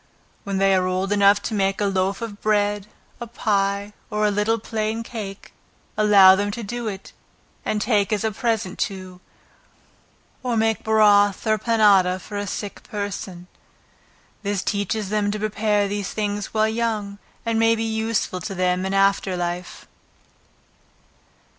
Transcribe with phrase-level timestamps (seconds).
[0.45, 2.87] When they are old enough to make a loaf of bread,
[3.19, 5.53] a pie, or a little plain cake,
[5.95, 7.13] allow them to do it,
[7.63, 9.21] and take as a present to,
[10.41, 13.45] or make broth or panada for a sick person.
[14.41, 18.87] This teaches them to prepare these things while young, and may be useful to them
[18.87, 19.85] in after life.